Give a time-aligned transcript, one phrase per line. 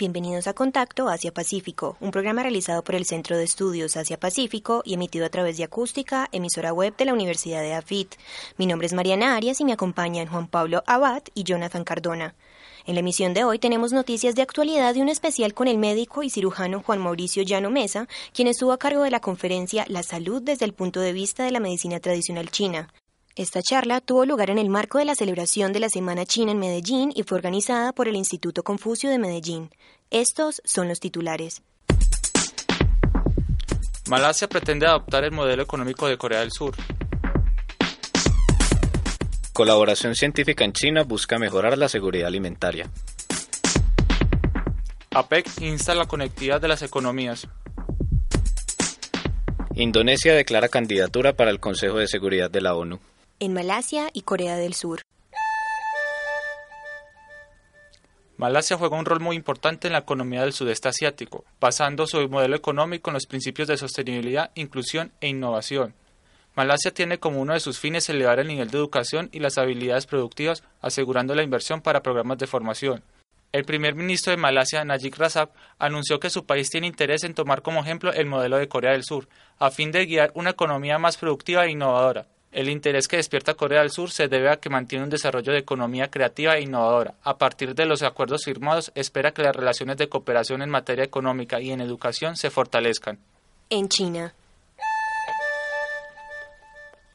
[0.00, 5.26] Bienvenidos a Contacto Asia-Pacífico, un programa realizado por el Centro de Estudios Asia-Pacífico y emitido
[5.26, 8.14] a través de Acústica, emisora web de la Universidad de AFIT.
[8.56, 12.34] Mi nombre es Mariana Arias y me acompañan Juan Pablo Abad y Jonathan Cardona.
[12.86, 16.22] En la emisión de hoy tenemos noticias de actualidad y un especial con el médico
[16.22, 20.40] y cirujano Juan Mauricio Llano Mesa, quien estuvo a cargo de la conferencia La salud
[20.40, 22.88] desde el punto de vista de la medicina tradicional china.
[23.36, 26.58] Esta charla tuvo lugar en el marco de la celebración de la Semana China en
[26.58, 29.70] Medellín y fue organizada por el Instituto Confucio de Medellín.
[30.10, 31.62] Estos son los titulares.
[34.08, 36.74] Malasia pretende adoptar el modelo económico de Corea del Sur.
[39.52, 42.90] Colaboración científica en China busca mejorar la seguridad alimentaria.
[45.12, 47.46] APEC insta la conectividad de las economías.
[49.76, 52.98] Indonesia declara candidatura para el Consejo de Seguridad de la ONU.
[53.42, 55.00] En Malasia y Corea del Sur.
[58.36, 62.54] Malasia juega un rol muy importante en la economía del sudeste asiático, basando su modelo
[62.54, 65.94] económico en los principios de sostenibilidad, inclusión e innovación.
[66.54, 70.04] Malasia tiene como uno de sus fines elevar el nivel de educación y las habilidades
[70.04, 73.02] productivas, asegurando la inversión para programas de formación.
[73.52, 77.62] El primer ministro de Malasia, Najib Razak, anunció que su país tiene interés en tomar
[77.62, 79.28] como ejemplo el modelo de Corea del Sur,
[79.58, 82.26] a fin de guiar una economía más productiva e innovadora.
[82.52, 85.60] El interés que despierta Corea del Sur se debe a que mantiene un desarrollo de
[85.60, 87.14] economía creativa e innovadora.
[87.22, 91.60] A partir de los acuerdos firmados, espera que las relaciones de cooperación en materia económica
[91.60, 93.18] y en educación se fortalezcan.
[93.68, 94.34] En China.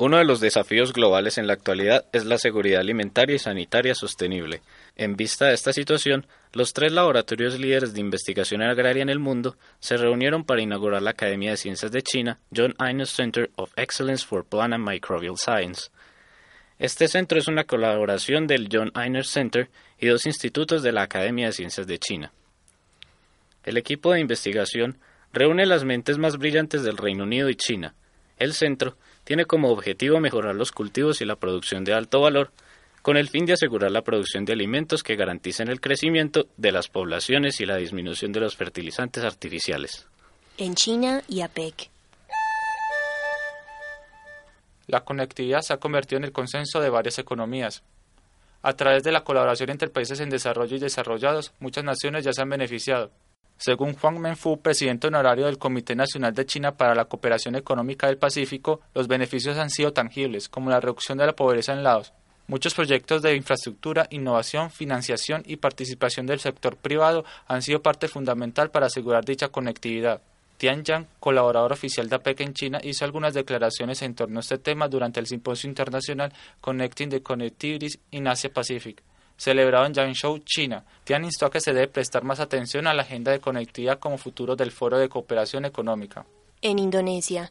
[0.00, 4.62] Uno de los desafíos globales en la actualidad es la seguridad alimentaria y sanitaria sostenible.
[4.94, 9.56] En vista de esta situación, los tres laboratorios líderes de investigación agraria en el mundo
[9.80, 14.24] se reunieron para inaugurar la Academia de Ciencias de China, John Innes Center of Excellence
[14.24, 15.90] for Plant and Microbial Science.
[16.78, 21.46] Este centro es una colaboración del John Innes Center y dos institutos de la Academia
[21.46, 22.32] de Ciencias de China.
[23.64, 24.96] El equipo de investigación
[25.32, 27.96] reúne las mentes más brillantes del Reino Unido y China.
[28.38, 28.96] El centro
[29.28, 32.50] tiene como objetivo mejorar los cultivos y la producción de alto valor,
[33.02, 36.88] con el fin de asegurar la producción de alimentos que garanticen el crecimiento de las
[36.88, 40.06] poblaciones y la disminución de los fertilizantes artificiales.
[40.56, 41.90] En China y APEC.
[44.86, 47.82] La conectividad se ha convertido en el consenso de varias economías.
[48.62, 52.40] A través de la colaboración entre países en desarrollo y desarrollados, muchas naciones ya se
[52.40, 53.10] han beneficiado.
[53.58, 58.16] Según Huang Menfu, presidente honorario del Comité Nacional de China para la Cooperación Económica del
[58.16, 62.12] Pacífico, los beneficios han sido tangibles, como la reducción de la pobreza en Laos.
[62.46, 68.70] Muchos proyectos de infraestructura, innovación, financiación y participación del sector privado han sido parte fundamental
[68.70, 70.22] para asegurar dicha conectividad.
[70.56, 74.58] Tian Yang, colaborador oficial de APEC en China, hizo algunas declaraciones en torno a este
[74.58, 79.02] tema durante el simposio internacional Connecting the Connectivities in Asia Pacific
[79.38, 80.84] celebrado en Yangzhou, China.
[81.04, 84.18] Tian instó a que se debe prestar más atención a la agenda de conectividad como
[84.18, 86.26] futuro del Foro de Cooperación Económica.
[86.60, 87.50] En Indonesia.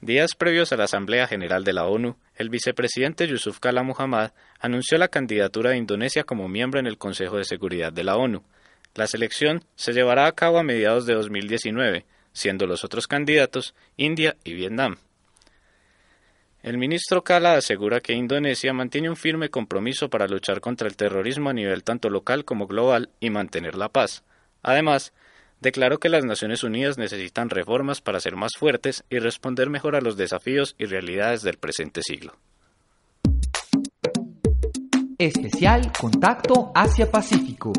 [0.00, 4.98] Días previos a la Asamblea General de la ONU, el vicepresidente Yusuf Kala Muhammad anunció
[4.98, 8.42] la candidatura de Indonesia como miembro en el Consejo de Seguridad de la ONU.
[8.94, 14.36] La selección se llevará a cabo a mediados de 2019, siendo los otros candidatos India
[14.42, 14.96] y Vietnam.
[16.62, 21.50] El ministro Kala asegura que Indonesia mantiene un firme compromiso para luchar contra el terrorismo
[21.50, 24.22] a nivel tanto local como global y mantener la paz.
[24.62, 25.12] Además,
[25.60, 30.00] declaró que las Naciones Unidas necesitan reformas para ser más fuertes y responder mejor a
[30.00, 32.36] los desafíos y realidades del presente siglo.
[35.18, 37.72] Especial Contacto Asia-Pacífico.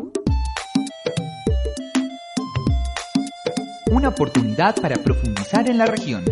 [3.90, 6.22] Una oportunidad para profundizar en la región.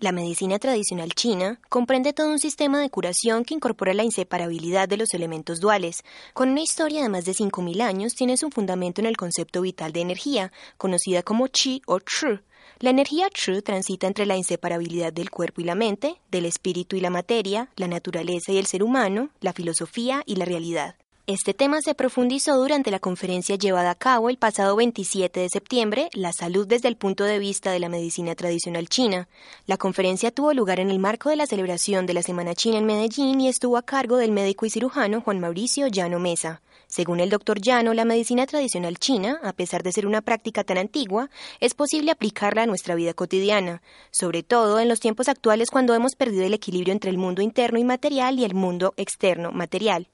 [0.00, 4.96] La medicina tradicional china comprende todo un sistema de curación que incorpora la inseparabilidad de
[4.96, 6.04] los elementos duales.
[6.32, 9.92] Con una historia de más de 5.000 años, tiene su fundamento en el concepto vital
[9.92, 12.40] de energía, conocida como chi o chu.
[12.78, 17.00] La energía chu transita entre la inseparabilidad del cuerpo y la mente, del espíritu y
[17.00, 20.96] la materia, la naturaleza y el ser humano, la filosofía y la realidad.
[21.26, 26.08] Este tema se profundizó durante la conferencia llevada a cabo el pasado 27 de septiembre,
[26.12, 29.28] La salud desde el punto de vista de la medicina tradicional china.
[29.66, 32.86] La conferencia tuvo lugar en el marco de la celebración de la Semana China en
[32.86, 36.62] Medellín y estuvo a cargo del médico y cirujano Juan Mauricio Llano Mesa.
[36.88, 40.78] Según el doctor Llano, la medicina tradicional china, a pesar de ser una práctica tan
[40.78, 41.30] antigua,
[41.60, 46.16] es posible aplicarla a nuestra vida cotidiana, sobre todo en los tiempos actuales cuando hemos
[46.16, 50.08] perdido el equilibrio entre el mundo interno y material y el mundo externo material.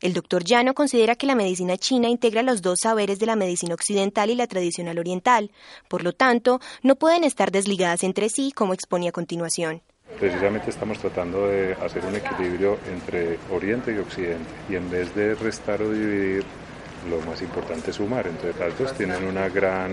[0.00, 3.74] El doctor Llano considera que la medicina china integra los dos saberes de la medicina
[3.74, 5.50] occidental y la tradicional oriental,
[5.88, 9.82] por lo tanto, no pueden estar desligadas entre sí, como expone a continuación.
[10.20, 15.34] Precisamente estamos tratando de hacer un equilibrio entre Oriente y Occidente, y en vez de
[15.34, 16.44] restar o dividir,
[17.10, 18.28] lo más importante es sumar.
[18.28, 19.90] Entonces, las dos tienen una gran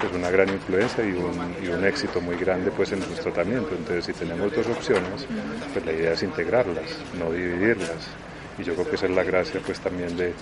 [0.00, 3.74] pues una gran influencia y un, y un, éxito muy grande pues en nuestro tratamiento.
[3.74, 5.26] Entonces si tenemos dos opciones,
[5.72, 8.06] pues la idea es integrarlas, no dividirlas
[8.58, 10.32] y yo creo que esa es la gracia pues también de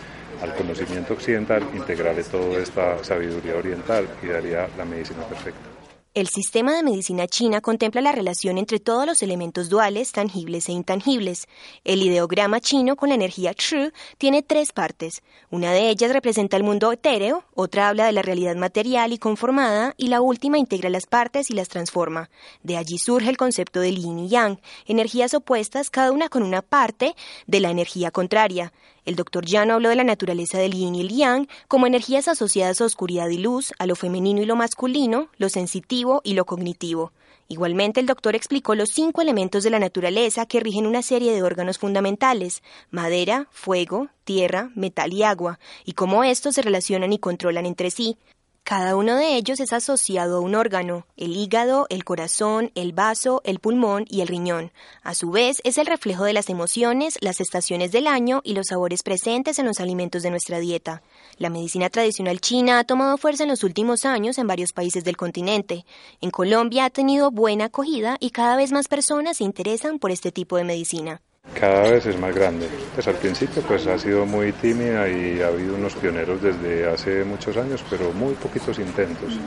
[0.42, 5.75] al conocimiento occidental integrarle toda esta sabiduría oriental y daría la medicina perfecta.
[6.16, 10.72] El sistema de medicina china contempla la relación entre todos los elementos duales, tangibles e
[10.72, 11.46] intangibles.
[11.84, 15.22] El ideograma chino con la energía Chu tiene tres partes.
[15.50, 19.92] Una de ellas representa el mundo etéreo, otra habla de la realidad material y conformada,
[19.98, 22.30] y la última integra las partes y las transforma.
[22.62, 26.62] De allí surge el concepto de yin y yang, energías opuestas, cada una con una
[26.62, 27.14] parte
[27.46, 28.72] de la energía contraria.
[29.06, 32.80] El doctor Llano habló de la naturaleza del yin y el yang como energías asociadas
[32.80, 37.12] a oscuridad y luz, a lo femenino y lo masculino, lo sensitivo y lo cognitivo.
[37.46, 41.44] Igualmente, el doctor explicó los cinco elementos de la naturaleza que rigen una serie de
[41.44, 47.64] órganos fundamentales, madera, fuego, tierra, metal y agua, y cómo estos se relacionan y controlan
[47.64, 48.18] entre sí,
[48.66, 53.40] cada uno de ellos es asociado a un órgano, el hígado, el corazón, el vaso,
[53.44, 54.72] el pulmón y el riñón.
[55.04, 58.66] A su vez, es el reflejo de las emociones, las estaciones del año y los
[58.66, 61.04] sabores presentes en los alimentos de nuestra dieta.
[61.38, 65.16] La medicina tradicional china ha tomado fuerza en los últimos años en varios países del
[65.16, 65.86] continente.
[66.20, 70.32] En Colombia ha tenido buena acogida y cada vez más personas se interesan por este
[70.32, 71.22] tipo de medicina
[71.58, 72.68] cada vez es más grande.
[72.94, 77.24] Pues al principio pues ha sido muy tímida y ha habido unos pioneros desde hace
[77.24, 79.38] muchos años, pero muy poquitos intentos.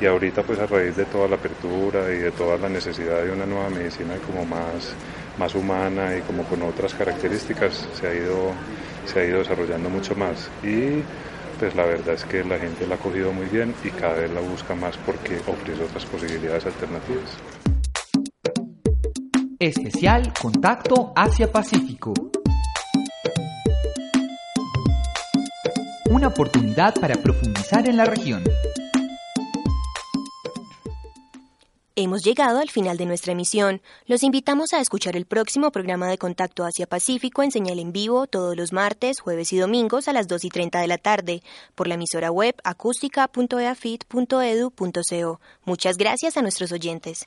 [0.00, 3.32] Y ahorita pues a raíz de toda la apertura y de toda la necesidad de
[3.32, 4.94] una nueva medicina como más,
[5.38, 8.52] más humana y como con otras características se ha ido,
[9.06, 10.48] se ha ido desarrollando mucho más.
[10.62, 11.02] Y
[11.58, 14.30] pues la verdad es que la gente la ha cogido muy bien y cada vez
[14.30, 17.73] la busca más porque ofrece otras posibilidades alternativas.
[19.66, 22.12] Especial Contacto Asia-Pacífico.
[26.10, 28.44] Una oportunidad para profundizar en la región.
[31.96, 33.80] Hemos llegado al final de nuestra emisión.
[34.04, 38.54] Los invitamos a escuchar el próximo programa de Contacto Asia-Pacífico en señal en vivo todos
[38.56, 41.42] los martes, jueves y domingos a las 2 y 30 de la tarde
[41.74, 45.40] por la emisora web acústica.eafit.edu.co.
[45.64, 47.26] Muchas gracias a nuestros oyentes.